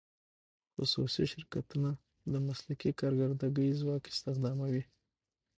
[0.75, 1.89] خصوصي شرکتونه
[2.49, 4.83] مسلکي کارګري ځواک استخداموي.